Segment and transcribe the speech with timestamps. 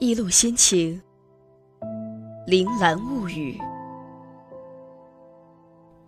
[0.00, 1.02] 一路心情，
[2.46, 3.58] 铃兰物语。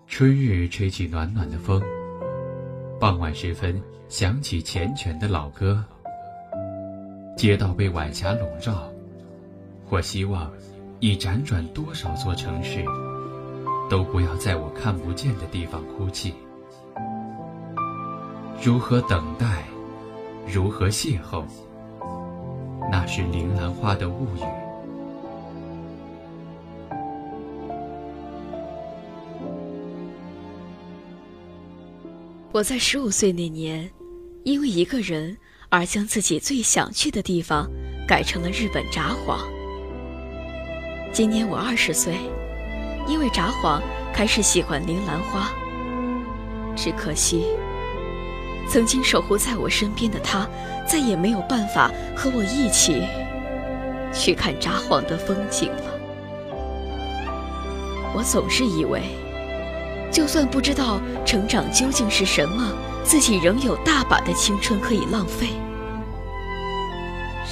[0.07, 1.83] 春日吹起暖暖的风，
[3.01, 5.85] 傍晚时分响起缱绻的老歌。
[7.37, 8.89] 街道被晚霞笼罩，
[9.89, 10.49] 我希望，
[11.01, 12.85] 已辗转多少座城市，
[13.91, 16.33] 都不要在我看不见的地方哭泣。
[18.63, 19.65] 如何等待？
[20.47, 21.43] 如何邂逅？
[22.91, 24.41] 那是铃兰花的物语。
[32.53, 33.89] 我在十五岁那年，
[34.43, 35.37] 因为一个人
[35.69, 37.71] 而将自己最想去的地方
[38.09, 39.39] 改成了日本札幌。
[41.13, 42.17] 今年我二十岁，
[43.07, 43.81] 因为札幌
[44.13, 45.49] 开始喜欢铃兰花。
[46.75, 47.45] 只可惜。
[48.71, 50.49] 曾经守护在我身边的他，
[50.87, 53.03] 再也没有办法和我一起
[54.13, 55.83] 去看札幌的风景了。
[58.15, 59.03] 我总是以为，
[60.13, 65.49] 就算不知道成长究竟是什么，自己仍有大把的青春可以浪费。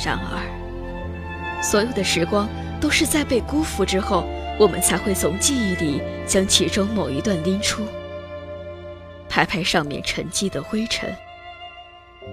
[0.05, 2.49] 然而，所有的时光
[2.81, 4.25] 都是在被辜负之后，
[4.57, 7.83] 我们才会从记忆里将其中某一段拎出。
[9.39, 11.15] 拍拍上面沉积的灰尘，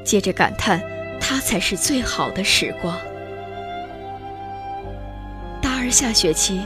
[0.03, 0.81] 接着感叹，
[1.22, 2.97] 它才是最好的时光。
[5.62, 6.59] 大二下学期，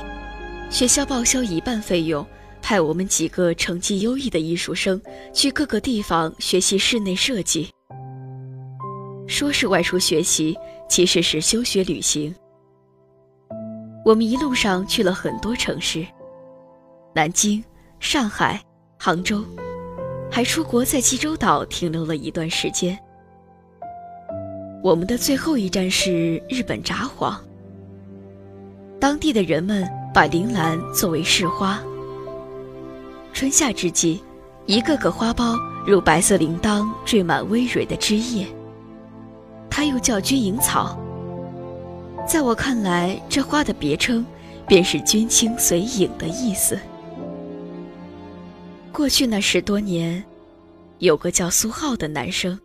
[0.70, 2.26] 学校报销一半费用，
[2.62, 5.02] 派我们几个成绩优异的艺术生
[5.34, 7.70] 去各个地方学习室内设计。
[9.28, 12.34] 说是外出学习，其实是休学旅行。
[14.06, 16.08] 我们一路上去了很多城市，
[17.14, 17.62] 南京、
[18.00, 18.64] 上海、
[18.98, 19.44] 杭州。
[20.32, 22.98] 还出国，在济州岛停留了一段时间。
[24.82, 27.36] 我们的最后一站是日本札幌。
[29.00, 31.82] 当地的人们把铃兰作为市花。
[33.34, 34.22] 春夏之际，
[34.66, 38.46] 一个个花苞如白色铃铛缀满葳蕤的枝叶。
[39.70, 40.98] 它又叫军营草。
[42.28, 44.26] 在我看来，这花的别称
[44.68, 46.78] 便是“军轻随影”的意思。
[48.92, 50.24] 过去那十多年，
[50.98, 52.60] 有个叫苏浩的男生，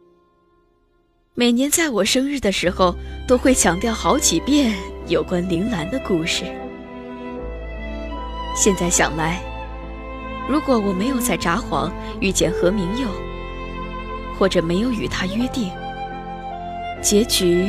[1.34, 2.94] 每年在我生日的时候，
[3.28, 4.74] 都会强调好几遍
[5.06, 6.44] 有关铃兰的故事。
[8.56, 9.40] 现在想来，
[10.48, 11.90] 如果我没有在札幌
[12.20, 13.08] 遇见何明佑，
[14.38, 15.70] 或者没有与他约定，
[17.02, 17.68] 结局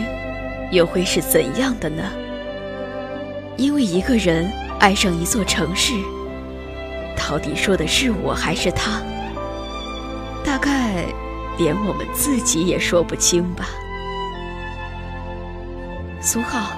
[0.71, 2.11] 又会是怎样的呢？
[3.57, 4.49] 因为一个人
[4.79, 5.93] 爱上一座城市。
[7.17, 9.01] 到底说的是我还是他？
[10.43, 11.05] 大概
[11.57, 13.67] 连我们自己也说不清吧。
[16.21, 16.77] 苏浩，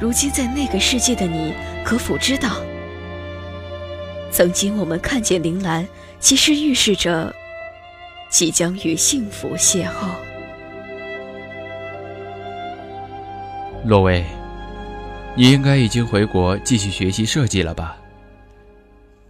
[0.00, 1.52] 如今在那个世界的你，
[1.84, 2.56] 可否知道，
[4.30, 5.86] 曾经我们看见铃兰，
[6.20, 7.34] 其实预示着
[8.28, 9.90] 即将与幸福邂逅。
[13.84, 14.24] 洛威，
[15.34, 17.96] 你应该已经回国继续学习设计了吧？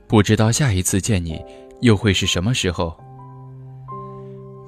[0.08, 1.44] 不知道下一次见你
[1.80, 2.96] 又会是什么时候。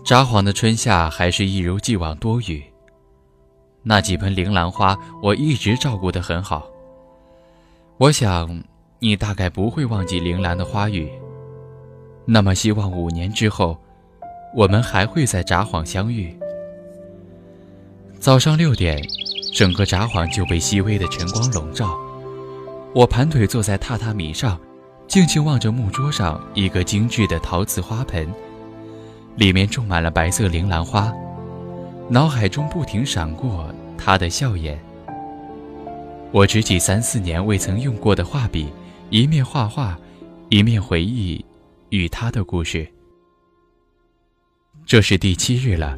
[0.04, 2.62] 札幌的春夏还是一如既往多雨。
[3.82, 6.68] 那几盆铃兰花我一直照顾得很好。
[7.98, 8.62] 我想
[8.98, 11.10] 你大概不会忘记铃兰的花语。
[12.24, 13.78] 那么希望五年之后，
[14.54, 16.36] 我们还会在札幌相遇。
[18.18, 19.00] 早上六点，
[19.54, 21.98] 整个札幌就被细微的晨光笼罩。
[22.94, 24.58] 我盘腿坐在榻榻米上。
[25.08, 28.28] 静静望着木桌上一个精致的陶瓷花盆，
[29.36, 31.10] 里面种满了白色铃兰花，
[32.10, 34.78] 脑海中不停闪过他的笑颜。
[36.30, 38.68] 我执起三四年未曾用过的画笔，
[39.08, 39.98] 一面画画，
[40.50, 41.42] 一面回忆
[41.88, 42.86] 与他的故事。
[44.84, 45.96] 这是第七日了，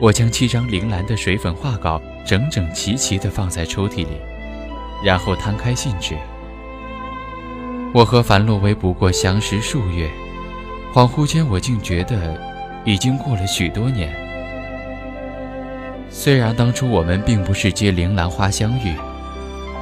[0.00, 4.20] 我将七张铃兰的水粉画稿整整齐齐地放在抽屉里，
[5.04, 6.16] 然后摊开信纸。
[7.94, 10.10] 我和樊洛威不过相识数月，
[10.94, 12.40] 恍惚间我竟觉得
[12.86, 14.10] 已经过了许多年。
[16.08, 18.94] 虽然当初我们并不是接铃兰花相遇，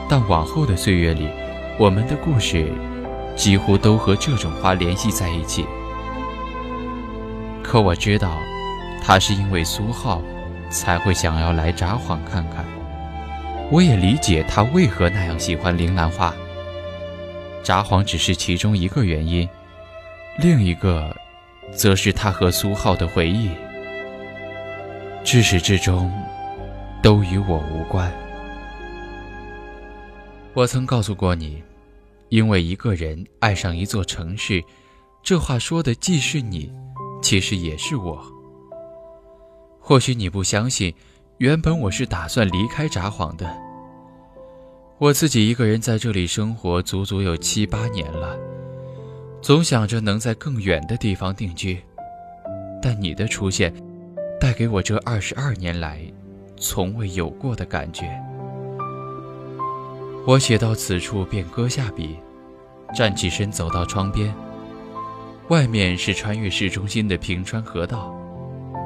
[0.09, 1.29] 但往后的岁月里，
[1.79, 2.73] 我们的故事
[3.37, 5.65] 几乎都和这种花联系在一起。
[7.63, 8.33] 可我知道，
[9.01, 10.21] 他是因为苏浩，
[10.69, 12.65] 才会想要来札幌看看。
[13.71, 16.35] 我也理解他为何那样喜欢铃兰花。
[17.63, 19.49] 札幌只是其中一个原因，
[20.39, 21.15] 另一个，
[21.73, 23.51] 则是他和苏浩的回忆。
[25.23, 26.11] 至始至终，
[27.03, 28.11] 都与我无关。
[30.55, 31.63] 我曾告诉过你，
[32.31, 34.65] 因为一个人爱上一座城市，
[35.23, 36.73] 这话说的既是你，
[37.23, 38.25] 其实也是我。
[39.79, 40.93] 或许你不相信，
[41.39, 43.70] 原本我是打算离开札幌的。
[45.01, 48.37] 我自己一个人在这里生活足足有七八年了，
[49.41, 51.83] 总想着能在更远的地方定居，
[52.83, 53.73] 但你的出现，
[54.39, 56.03] 带给我这二十二年来，
[56.59, 58.11] 从未有过的感觉。
[60.27, 62.19] 我写到此处便搁下笔，
[62.95, 64.31] 站起身走到窗边。
[65.49, 68.15] 外面是穿越市中心的平川河道，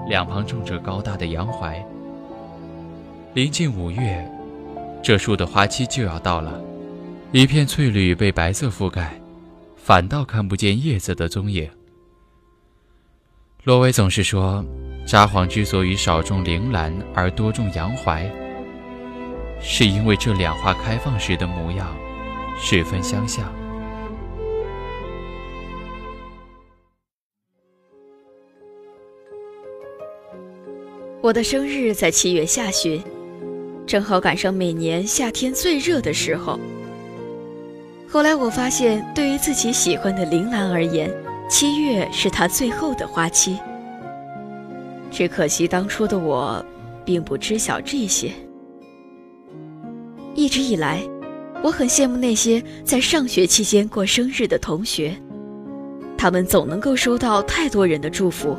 [0.09, 1.85] 两旁种着高大的洋槐。
[3.35, 4.31] 临近五月，
[5.05, 6.59] 这树的花期就要到了，
[7.31, 9.21] 一片翠绿被白色覆盖，
[9.77, 11.69] 反倒看不见叶子的踪影。
[13.65, 14.65] 罗威总是说，
[15.07, 18.31] 札幌之所以少种铃兰而多种洋槐。
[19.61, 21.95] 是因为这两花开放时的模样
[22.59, 23.53] 十分相像。
[31.21, 33.03] 我的生日在七月下旬，
[33.87, 36.59] 正好赶上每年夏天最热的时候。
[38.09, 41.11] 后来我发现，对于自己喜欢的铃兰而言，
[41.51, 43.59] 七月是它最后的花期。
[45.11, 46.65] 只可惜当初的我，
[47.05, 48.33] 并不知晓这些。
[50.35, 51.03] 一直以来，
[51.63, 55.15] 我很羡慕那些在上学期间过生日的同学，
[56.17, 58.57] 他们总能够收到太多人的祝福，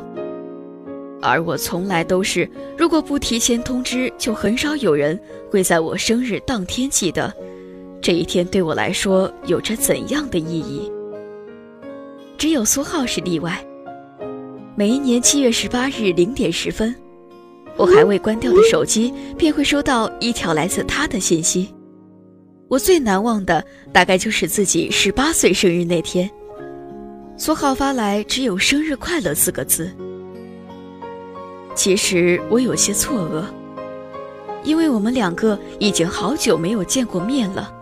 [1.22, 5.18] 而我从来都是，如果不提前通知，就很少有人
[5.50, 7.32] 会在我生日当天记得。
[8.00, 10.90] 这一天对我来说有着怎样的意义？
[12.38, 13.64] 只有苏浩是例外。
[14.76, 16.94] 每一年七月十八日零点十分。
[17.78, 21.74] 我还未关掉的手机便会收到一条来自他的信息。
[22.68, 26.30] 我最难忘的大概就是自己十八岁生日那天，
[27.36, 29.90] 苏浩发来只有“生日快乐”四个字。
[31.76, 33.44] 其实我有些错愕，
[34.64, 37.72] 因为我们两个已经好久没有见过面了。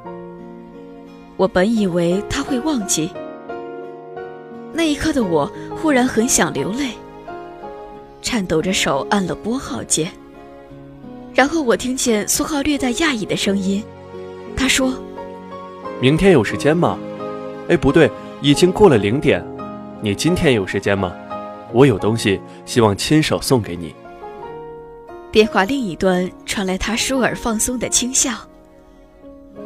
[1.37, 3.09] 我本以为他会忘记。
[4.73, 5.51] 那一刻的我
[5.81, 6.91] 忽然很想流泪。
[8.21, 10.11] 颤抖着手按了拨号键，
[11.33, 13.83] 然后我听见苏浩略带讶异的声音，
[14.57, 14.93] 他说
[16.01, 16.99] ：“明天有时间吗？
[17.69, 18.11] 哎，不对，
[18.41, 19.45] 已经过了零点。
[20.01, 21.15] 你今天有时间吗？
[21.75, 23.95] 我有东西希望亲手送给你。”
[25.33, 28.31] 电话另一端传来他舒耳放松的轻笑。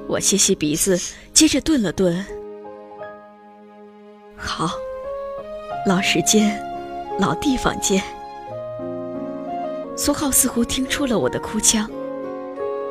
[0.08, 0.98] 我吸吸鼻子，
[1.34, 2.24] 接着顿了顿
[4.34, 4.70] ：“好，
[5.86, 6.58] 老时间，
[7.18, 8.02] 老地方见。”
[9.94, 11.90] 苏浩似乎听出了我的哭腔，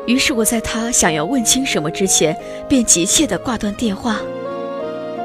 [0.05, 2.37] 于是我在他想要问清什么之前，
[2.69, 4.19] 便急切地挂断电话。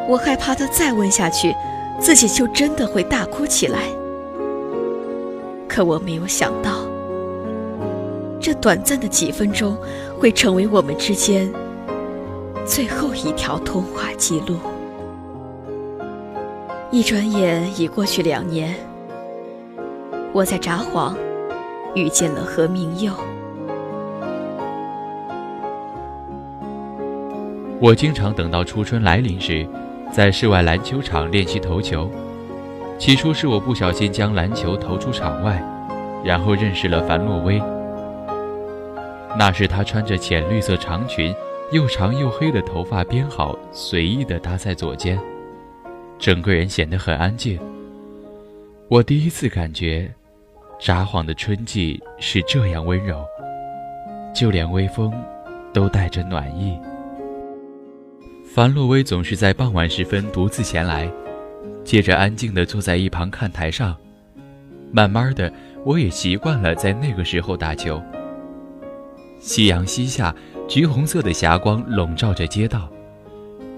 [0.09, 1.55] 我害怕他再问下去，
[2.03, 3.79] 自己就真的会大哭起来。
[5.69, 6.81] 可我没有想到，
[8.41, 9.79] 这短暂的几分钟，
[10.19, 11.51] 会成为我们之间
[12.67, 14.57] 最后一条通话记录。
[16.91, 18.75] 一转眼已过去两年，
[20.33, 21.15] 我在札幌。
[21.95, 23.13] 遇见了何明佑。
[27.79, 29.69] 我经常等到初春来临时，
[30.13, 32.09] 在室外篮球场练习投球。
[32.99, 35.61] 起初是我不小心将篮球投出场外，
[36.23, 37.61] 然后认识了樊洛威。
[39.39, 41.35] 那时他穿着浅绿色长裙，
[41.73, 45.19] 又长又黑的头发编好，随意地搭在左肩，
[46.19, 47.59] 整个人显得很安静。
[48.89, 50.09] 我第一次感觉。
[50.85, 53.25] 札幌的春季是这样温柔，
[54.35, 55.13] 就连微风
[55.73, 56.77] 都带着暖意。
[58.55, 61.11] 樊洛威总是在傍晚时分独自前来，
[61.85, 63.97] 接着安静地坐在一旁看台上。
[64.91, 65.51] 慢慢的，
[65.87, 67.99] 我也习惯了在那个时候打球。
[69.39, 70.35] 夕阳西下，
[70.69, 72.91] 橘红色的霞光笼罩着街道，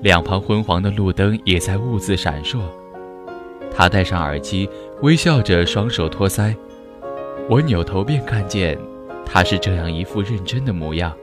[0.02, 2.58] 两旁昏黄的路灯也在兀自闪烁。
[3.70, 4.68] 他戴上耳机，
[5.02, 6.52] 微笑着，双手托腮。
[7.48, 8.76] 我扭头便看见，
[9.24, 11.16] 他是这样一副认真的模样，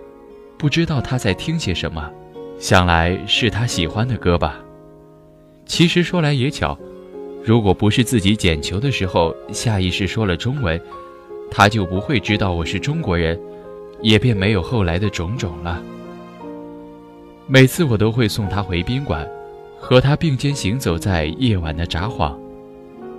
[0.57, 2.09] 不知道他在听些什么，
[2.61, 4.59] 想来是他喜欢的歌吧。
[5.65, 6.77] 其实说来也巧，
[7.43, 10.79] 如果不是自己捡球的时候下意识说了中文，
[11.49, 13.37] 他就不会知道我是中国人，
[13.99, 15.81] 也便没有后来的种种了。
[17.47, 19.27] 每次我都会送他回宾馆，
[19.79, 22.31] 和他并肩行走在夜晚的札幌。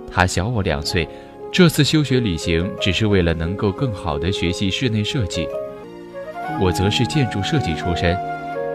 [0.09, 1.05] 他小我两岁。
[1.51, 5.47] 这次休学旅行只是为了能够更好地学习室内设计。
[6.59, 8.17] 我则是建筑设计出身，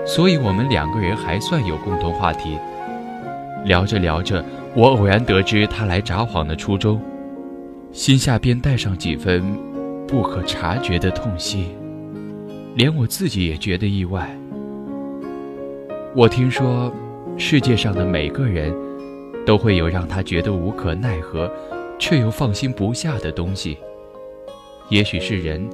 [0.09, 2.57] 所以我们两个人还算有共同话题。
[3.67, 4.43] 聊着聊着，
[4.75, 6.99] 我偶然得知他来札幌的初衷，
[7.93, 9.45] 心下便带上几分
[10.07, 11.67] 不可察觉的痛惜，
[12.75, 14.35] 连我自己也觉得意外。
[16.15, 16.91] 我听说，
[17.37, 18.75] 世界上的每个人，
[19.45, 21.53] 都会有让他觉得无可奈何，
[21.99, 23.77] 却又放心不下的东西。
[24.89, 25.69] 也许是人，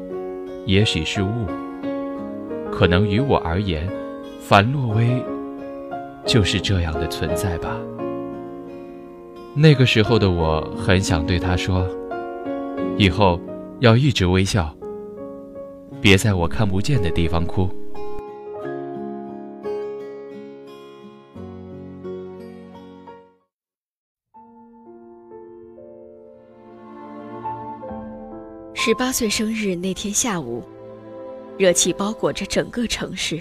[0.66, 1.46] 也许是物。
[2.72, 3.88] 可能于我而言，
[4.46, 5.24] 樊洛威
[6.26, 7.80] 就是这样的存在吧。
[9.54, 11.88] 那个时候的我很想对他说
[12.98, 13.40] ：“以后
[13.80, 14.76] 要一直微笑，
[15.98, 17.70] 别在我看不见的地方哭。”
[28.74, 30.62] 十八岁生日那天下午，
[31.56, 33.40] 热气包裹着整个城市。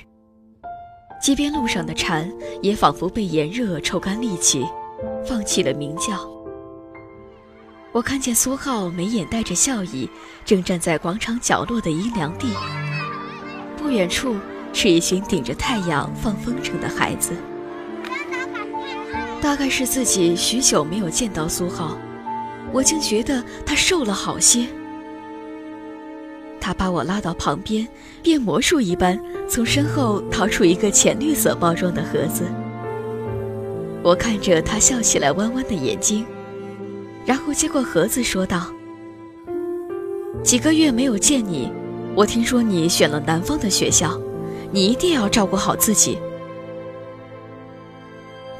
[1.23, 2.29] 街边路上的蝉
[2.61, 4.67] 也仿佛被炎热抽干力气，
[5.25, 6.29] 放弃了鸣叫。
[7.93, 10.09] 我看见苏浩眉眼带着笑意，
[10.43, 12.49] 正站在广场角落的阴凉地。
[13.77, 14.35] 不远处
[14.73, 17.31] 是一群顶着太阳放风筝的孩子。
[19.41, 21.97] 大概是自己许久没有见到苏浩，
[22.73, 24.67] 我竟觉得他瘦了好些。
[26.63, 27.85] 他把我拉到旁边，
[28.21, 32.45] 变魔术一般从身后掏出一个浅绿色包装的盒子。
[34.01, 36.25] 我看着他笑起来弯弯的眼睛，
[37.25, 38.67] 然后接过盒子说道
[40.41, 41.69] ：“几个月没有见你，
[42.15, 44.17] 我听说你选了南方的学校，
[44.71, 46.17] 你一定要照顾好自己。”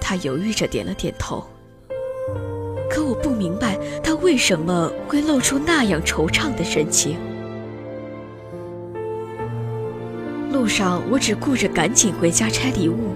[0.01, 1.41] 他犹豫着点了点头，
[2.89, 7.15] 可我不明白他为什么会露出那样惆怅的神情。
[10.53, 13.13] 路上，我只顾着赶紧回家拆礼物，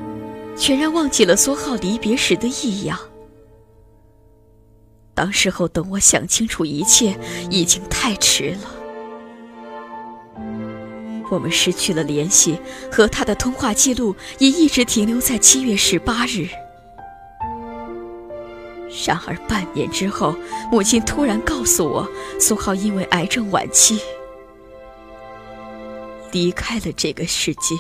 [0.58, 3.00] 全然忘记了苏浩离别时的异样。
[5.14, 7.18] 当时候，等我想清楚一切，
[7.50, 8.60] 已经太迟了。
[11.30, 12.60] 我们失去了联系，
[12.92, 16.48] 和他的通话记录也一直停留在七月十八日。
[19.06, 20.36] 然而半年之后，
[20.72, 24.00] 母亲突然告诉我，苏浩因为癌症晚期。
[26.38, 27.76] 离开了这个世界，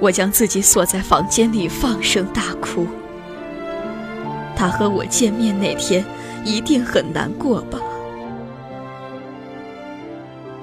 [0.00, 2.84] 我将自己锁在房间里，放声大哭。
[4.56, 6.04] 他和我见面那天，
[6.44, 7.78] 一定很难过吧？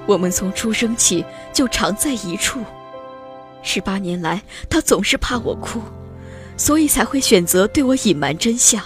[0.04, 2.60] 我们从出生起就常在一处，
[3.62, 5.80] 十八年来，他总是怕我哭，
[6.58, 8.84] 所以才会选择对我隐瞒真相。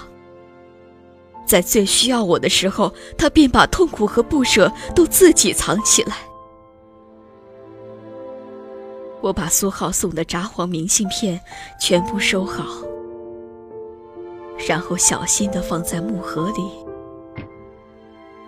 [1.44, 6.14] 在最需要我的时候，他便把痛苦和不舍都自己藏起来。
[9.24, 11.40] 我把苏浩送的札幌明信片
[11.80, 12.62] 全部收好，
[14.68, 16.62] 然后小心地放在木盒里。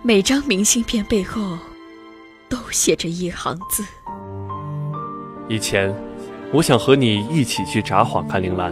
[0.03, 1.57] 每张明信片背后
[2.47, 3.83] 都写着一行字：
[5.49, 5.91] 以前，
[6.53, 8.71] 我想和你一起去札幌看铃兰；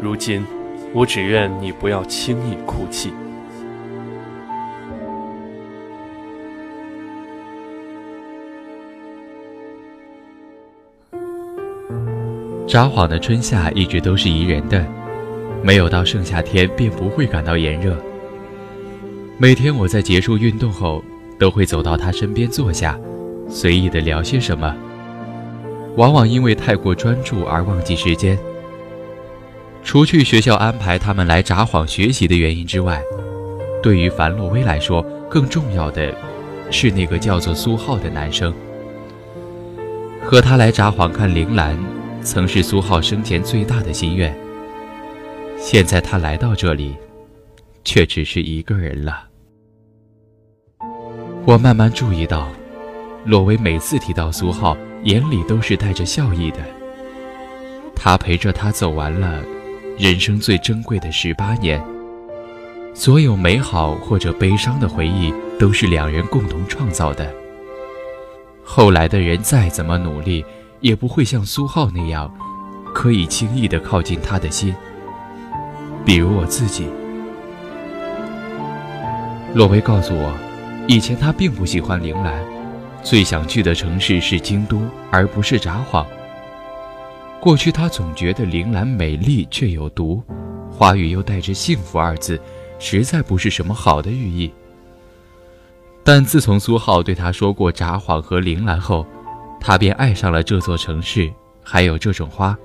[0.00, 0.44] 如今，
[0.92, 3.12] 我只愿你不要轻易哭泣。
[12.66, 14.84] 札幌的春夏一直都是宜人的，
[15.62, 17.96] 没有到盛夏天便不会感到炎热。
[19.38, 21.02] 每天我在结束运动后，
[21.38, 22.98] 都会走到他身边坐下，
[23.48, 24.74] 随意的聊些什么。
[25.96, 28.36] 往往因为太过专注而忘记时间。
[29.84, 33.00] 除去学校安排他们来札幌学习的原因之外，
[33.80, 36.12] 对于樊洛威来说，更重要的
[36.72, 38.52] 是那个叫做苏浩的男生。
[40.20, 41.78] 和他来札幌看铃兰。
[42.26, 44.36] 曾是苏浩生前最大的心愿。
[45.56, 46.92] 现在他来到这里，
[47.84, 49.28] 却只是一个人了。
[51.44, 52.50] 我慢慢注意到，
[53.24, 56.58] 洛威每次提到苏浩，眼里都是带着笑意的。
[57.94, 59.40] 他陪着他走完了
[59.96, 61.80] 人生最珍贵的十八年，
[62.92, 67.32] 所有美好或者悲伤的回忆都是两人共同创造的。
[68.64, 70.44] 后来的人再怎么努力。
[70.86, 72.32] 也不会像苏浩那样，
[72.94, 74.72] 可以轻易的靠近他的心。
[76.04, 76.86] 比如我自己，
[79.52, 80.32] 洛维告诉我，
[80.86, 82.32] 以前他并不喜欢铃兰，
[83.02, 86.06] 最想去的城市是京都，而不是札幌。
[87.40, 90.22] 过去他总觉得铃兰美丽却有毒，
[90.70, 92.40] 花语又带着幸福二字，
[92.78, 94.52] 实在不是什么好的寓意。
[96.04, 99.04] 但自从苏浩对他说过札幌和铃兰后，
[99.66, 101.28] 他便爱上了这座城市，
[101.64, 102.56] 还有这种花。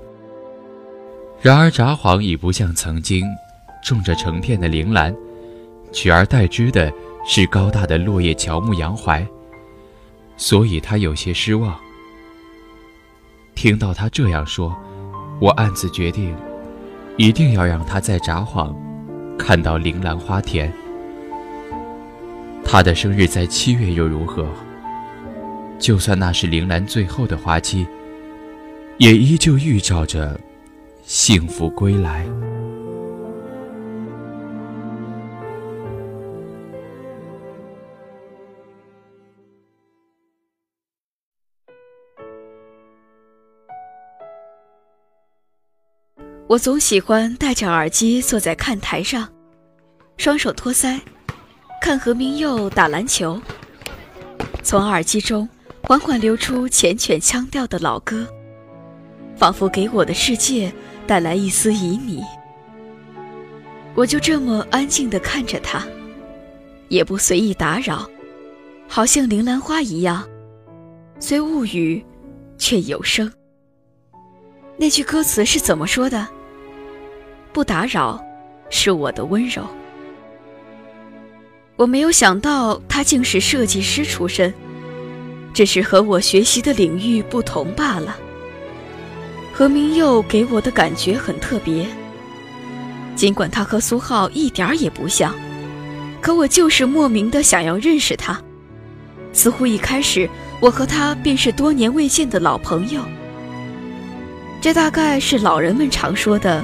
[1.42, 3.26] 然而札幌已不像曾经，
[3.84, 5.12] 种着成片的铃兰，
[5.92, 6.94] 取而代之的
[7.26, 9.26] 是高大的落叶乔木洋槐。
[10.38, 11.76] 所以他有些失望。
[13.56, 14.78] 听到他这样说，
[15.40, 16.36] 我暗自决定，
[17.18, 18.76] 一定要让他在札幌
[19.40, 20.72] 看到铃兰花田。
[22.64, 24.46] 他的生日在七月又如何？
[25.82, 27.88] 就算那是铃兰最后的花期，
[29.00, 30.40] 也依旧预兆着
[31.04, 32.24] 幸福归来。
[46.48, 49.28] 我总喜欢戴着耳机坐在看台上，
[50.18, 51.00] 双手托腮，
[51.82, 53.42] 看何明佑打篮球。
[54.62, 55.48] 从耳机中
[55.92, 58.26] 缓缓流出缱绻腔调的老歌，
[59.36, 60.72] 仿佛给我的世界
[61.06, 62.24] 带来一丝旖旎。
[63.94, 65.86] 我就这么安静地看着他，
[66.88, 68.10] 也不随意打扰，
[68.88, 70.26] 好像铃兰花一样，
[71.20, 72.02] 虽无语，
[72.58, 73.30] 却有声。
[74.78, 76.26] 那句歌词是怎么说的？
[77.52, 78.18] 不打扰，
[78.70, 79.62] 是我的温柔。
[81.76, 84.54] 我没有想到他竟是设计师出身，
[85.54, 88.18] 只是和我学习的领域不同罢了。
[89.54, 91.86] 何明佑给我的感觉很特别，
[93.16, 95.36] 尽管他和苏浩一点儿也不像，
[96.22, 98.42] 可我就是莫名的想要认识他，
[99.34, 100.30] 似乎一开始
[100.60, 103.02] 我和他便是多年未见的老朋友。
[104.62, 106.64] 这大概是老人们常说的。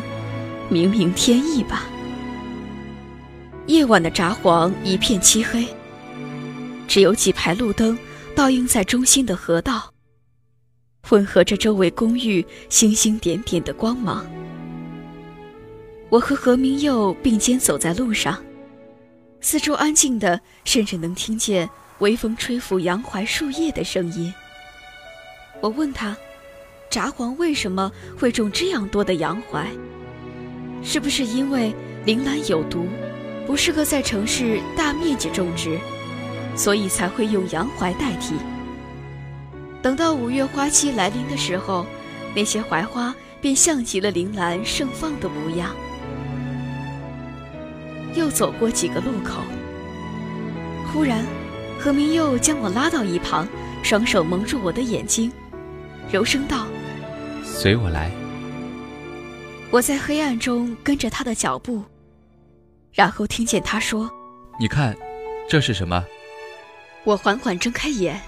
[0.69, 1.85] 冥冥天意吧。
[3.67, 5.65] 夜晚的札幌一片漆黑，
[6.89, 7.97] 只有几排路灯
[8.37, 9.91] 倒映在中心的河道，
[11.01, 14.23] 混合着周围公寓星星点点的光芒。
[16.09, 18.39] 我和何明佑并肩走在路上，
[19.41, 24.31] 四周安静的，甚至能听见微风吹拂杨槐树叶的声音。
[25.59, 26.15] 我问他，
[26.91, 29.65] 札幌为什么会种这样多的杨槐？
[30.83, 31.73] 是不是因为
[32.05, 32.85] 铃兰有毒，
[33.47, 35.79] 不适合在城市大面积种植，
[36.57, 38.33] 所以才会用洋槐代替？
[39.81, 41.85] 等到五月花期来临的时候，
[42.35, 45.73] 那些槐花便像极了铃兰盛放的模样。
[48.15, 49.43] 又走过几个路口，
[50.91, 51.23] 忽然，
[51.79, 53.47] 何明佑将我拉到一旁，
[53.83, 55.31] 双手蒙住我的眼睛，
[56.11, 56.65] 柔声道
[57.45, 58.09] ：“随我来。”
[59.69, 61.83] 我在黑暗中跟着他的脚步，
[62.91, 64.09] 然后听见他说
[64.59, 64.97] ：“你看，
[65.47, 66.03] 这是什么？”
[67.07, 68.21] 我缓缓睁开眼，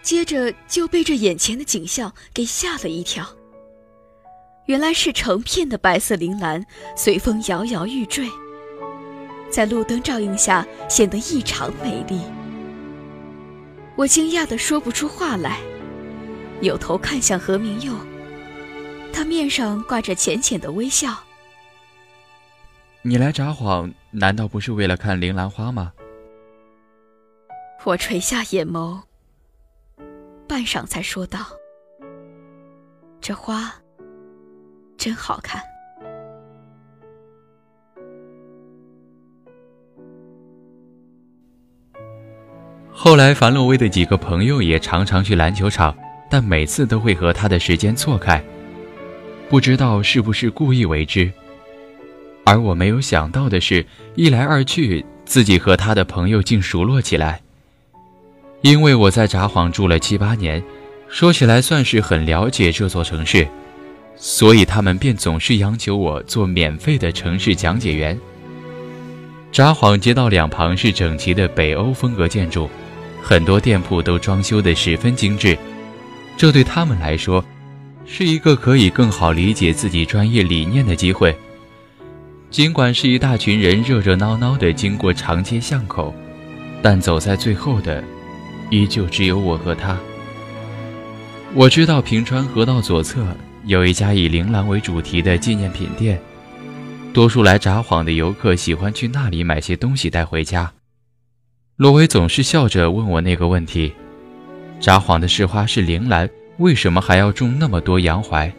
[0.00, 3.28] 接着就被这眼前的景象给吓了一跳。
[4.64, 6.64] 原来是成片的白色铃兰
[6.96, 8.26] 随风摇摇欲坠，
[9.50, 12.22] 在路灯照映下显得异常美丽。
[13.96, 15.60] 我惊讶的说不出话来，
[16.58, 17.92] 扭头看向何明佑。
[19.12, 21.14] 他面上挂着浅浅的微笑。
[23.02, 25.92] 你来札幌难道不是为了看铃兰花吗？
[27.84, 29.00] 我垂下眼眸，
[30.46, 31.40] 半晌才说道
[33.20, 33.74] ：“这花
[34.96, 35.60] 真好看。”
[42.92, 45.92] 后来，樊洛威的几个朋友也常常去篮球场，
[46.30, 48.40] 但每次都会和他的时间错开。
[49.50, 51.32] 不知道是不是故意为之，
[52.44, 57.42] 而我没有想到的是，一来二去，自己和他的朋友竟熟络起来。
[58.62, 60.62] 因为我在札幌住了七八年，
[61.08, 63.46] 说起来算是很了解这座城市，
[64.16, 68.18] 所以他们便总是央求我做免费的城市讲解员。
[69.50, 72.70] 札幌街道两旁是整齐的北欧风格建筑，
[73.22, 75.58] 很多店铺都装修得十分精致，
[76.36, 77.44] 这对他们来说。
[78.04, 81.34] 是一个可以更好理解自己专业理念的机会。
[82.50, 86.12] 尽管是一大群人热热闹闹地经过长街巷口，
[86.82, 88.02] 但走在最后的，
[88.72, 89.98] 依旧只有我和他。
[91.52, 93.22] 我知道平川河道左侧
[93.66, 96.18] 有一家以铃兰为主题的纪念品店，
[97.12, 100.72] 多数来札幌的游客喜欢去那里买些东西带回家。
[101.76, 103.92] 罗威总是笑着问我那个问题：
[104.80, 106.28] 札幌的市花是铃兰。
[106.58, 108.50] 为什么还要种那么多洋槐？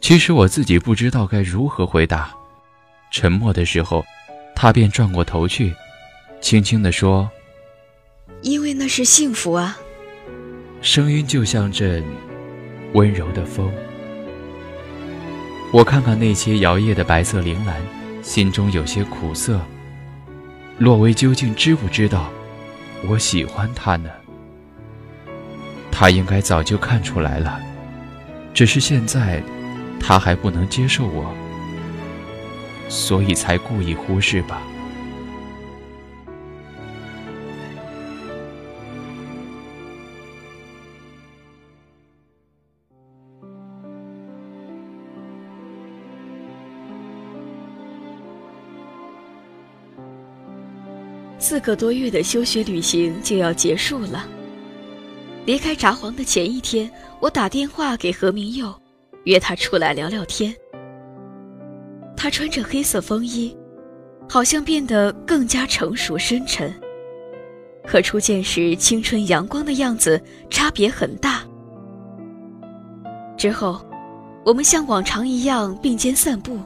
[0.00, 2.32] 其实我自己不知道该如何回答。
[3.10, 4.04] 沉默的时候，
[4.54, 5.74] 他便转过头去，
[6.40, 7.28] 轻轻地说
[8.42, 9.78] ：“因为那是幸福啊。”
[10.82, 12.04] 声音就像阵
[12.92, 13.72] 温柔的风。
[15.72, 17.80] 我看看那些摇曳的白色铃兰，
[18.20, 19.60] 心中有些苦涩。
[20.78, 22.30] 洛薇究竟知不知道
[23.08, 24.10] 我喜欢她呢？
[25.90, 27.60] 她应该早就看出来了，
[28.52, 29.42] 只是现在
[30.00, 31.32] 她还不能接受我，
[32.88, 34.60] 所以才故意忽视吧。
[51.52, 54.26] 四个多月的休学旅行就要结束了。
[55.44, 58.74] 离开札幌的前一天，我打电话给何明佑，
[59.24, 60.56] 约他出来聊聊天。
[62.16, 63.54] 他穿着黑色风衣，
[64.26, 66.72] 好像变得更加成熟深沉，
[67.86, 71.42] 和初见时青春阳光的样子差别很大。
[73.36, 73.84] 之后，
[74.42, 76.58] 我们像往常一样并肩散步。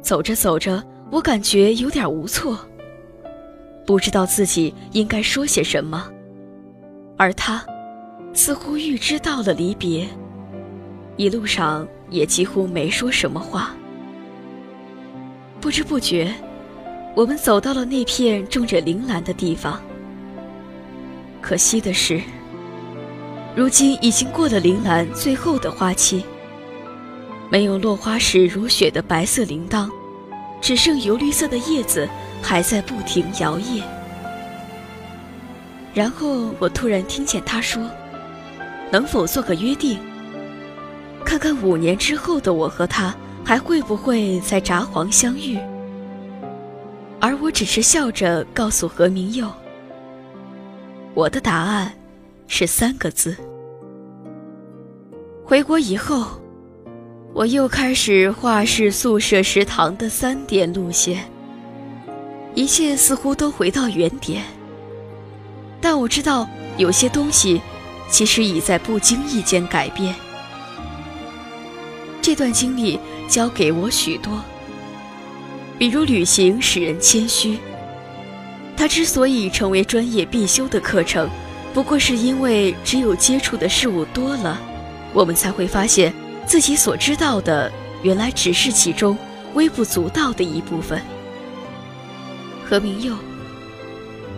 [0.00, 2.56] 走着走着，我感觉有点无措。
[3.86, 6.10] 不知道自己应该说些什么，
[7.16, 7.64] 而他
[8.34, 10.06] 似乎预知到了离别，
[11.16, 13.76] 一路上也几乎没说什么话。
[15.60, 16.34] 不知不觉，
[17.14, 19.80] 我们走到了那片种着铃兰的地方。
[21.40, 22.20] 可惜的是，
[23.54, 26.24] 如今已经过了铃兰最后的花期，
[27.50, 29.88] 没有落花时如雪的白色铃铛，
[30.60, 32.08] 只剩油绿色的叶子。
[32.48, 33.82] 还在不停摇曳，
[35.92, 37.90] 然后我突然听见他说
[38.88, 39.98] ：“能否做个约定？
[41.24, 43.12] 看看五年之后的我和他
[43.44, 45.58] 还会不会在札幌相遇？”
[47.18, 49.50] 而我只是笑着告诉何明佑
[51.14, 51.92] ：“我的答案
[52.46, 53.36] 是三个字。”
[55.44, 56.40] 回国以后，
[57.34, 61.28] 我又开始画室宿舍食堂的三点路线。
[62.56, 64.42] 一切似乎都回到原点，
[65.78, 67.60] 但我知道有些东西
[68.10, 70.14] 其实已在不经意间改变。
[72.22, 74.42] 这段经历教给我许多，
[75.78, 77.58] 比如旅行使人谦虚。
[78.74, 81.28] 它之所以成为专业必修的课程，
[81.74, 84.58] 不过是因为只有接触的事物多了，
[85.12, 86.10] 我们才会发现
[86.46, 87.70] 自己所知道的
[88.02, 89.16] 原来只是其中
[89.52, 91.02] 微不足道的一部分。
[92.68, 93.16] 何明佑，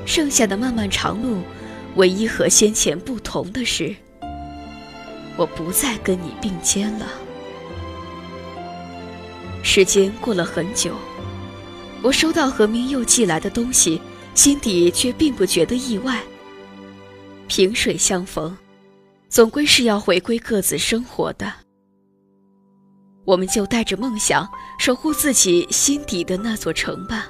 [0.05, 1.41] 剩下的漫漫长路，
[1.97, 3.97] 唯一和先前不同的是，
[5.39, 7.07] 我不再跟你并肩了。
[9.63, 10.95] 时间过了很久，
[12.03, 13.99] 我收到何明佑寄来的东西，
[14.35, 16.23] 心底却并不觉得意外。
[17.47, 18.55] 萍水相逢，
[19.31, 21.51] 总归是要回归各自生活的。
[23.25, 24.47] 我们就带着梦想，
[24.79, 27.29] 守护自己心底的那座城吧。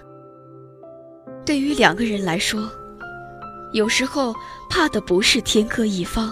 [1.49, 2.71] 对于两个人来说，
[3.73, 4.35] 有时候
[4.69, 6.31] 怕的不是天各一方，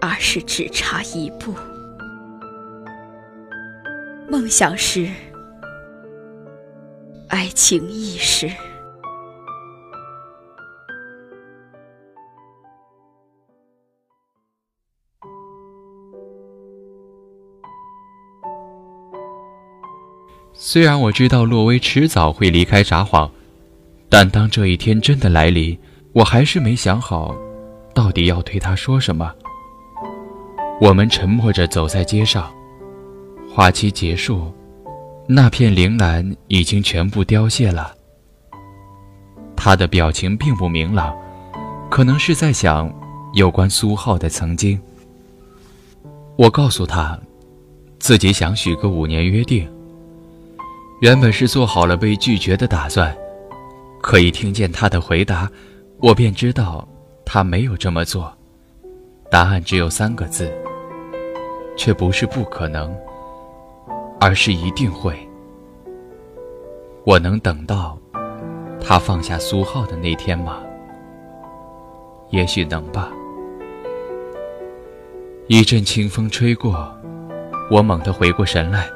[0.00, 1.54] 而是只差一步。
[4.26, 5.06] 梦想是，
[7.28, 8.50] 爱情亦是。
[20.54, 23.30] 虽然我知道洛薇迟早会离开札幌。
[24.12, 25.74] 但当这一天真的来临，
[26.12, 27.34] 我还是没想好，
[27.94, 29.32] 到底要对他说什么。
[30.82, 32.52] 我们沉默着走在街上，
[33.50, 34.52] 花期结束，
[35.26, 37.94] 那片铃兰已经全部凋谢了。
[39.56, 41.16] 他的表情并不明朗，
[41.88, 42.92] 可能是在想
[43.32, 44.78] 有关苏浩的曾经。
[46.36, 47.18] 我告诉他，
[47.98, 49.66] 自己想许个五年约定。
[51.00, 53.16] 原本是做好了被拒绝的打算。
[54.02, 55.48] 可以听见他的回答，
[55.98, 56.86] 我便知道
[57.24, 58.30] 他没有这么做。
[59.30, 60.52] 答案只有三个字，
[61.78, 62.94] 却不是不可能，
[64.20, 65.16] 而是一定会。
[67.06, 67.96] 我能等到
[68.80, 70.58] 他放下苏浩的那天吗？
[72.30, 73.08] 也许能吧。
[75.46, 76.92] 一阵清风吹过，
[77.70, 78.88] 我猛地回过神来，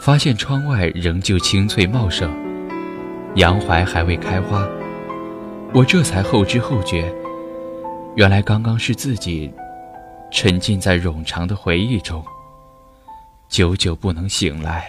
[0.00, 2.45] 发现窗外仍旧青翠茂盛。
[3.36, 4.66] 杨槐还未开花，
[5.74, 7.12] 我这才后知后觉，
[8.14, 9.52] 原来刚刚是自己
[10.30, 12.24] 沉浸在冗长的回忆中，
[13.46, 14.86] 久久不能醒来。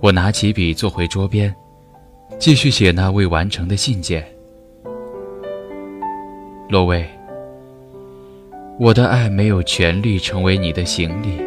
[0.00, 1.54] 我拿起笔坐回桌边，
[2.38, 4.22] 继续写那未完成的信件。
[6.68, 7.08] 洛薇，
[8.78, 11.40] 我的爱没有权利成为你的行李，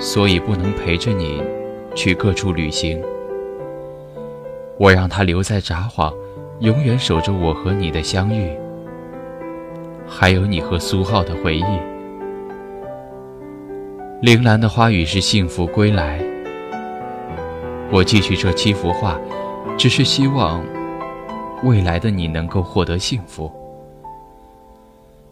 [0.00, 1.40] 所以不能陪着你
[1.94, 3.00] 去各处旅行。
[4.78, 6.12] 我让它留在札幌，
[6.60, 8.50] 永远守着我和你的相遇，
[10.06, 11.64] 还有你和苏浩的回忆。
[14.20, 16.20] 铃兰的花语是幸福归来。
[17.92, 19.18] 我继续这七幅画，
[19.76, 20.64] 只是希望
[21.62, 23.52] 未来的你能够获得幸福。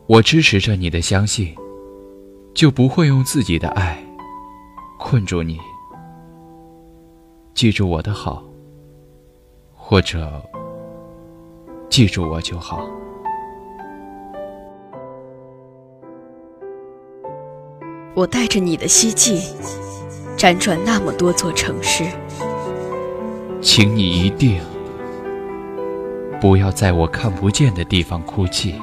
[0.06, 1.54] 我支持着你的相信，
[2.54, 3.98] 就不会用自己的爱
[4.98, 5.58] 困住你。
[7.54, 8.42] 记住我的好，
[9.92, 10.42] 或者
[11.90, 12.88] 记住我就好。
[18.14, 19.38] 我带着你的希冀，
[20.34, 22.04] 辗转那么多座城市，
[23.60, 24.62] 请你一定
[26.40, 28.80] 不要在我看不见的地方哭泣。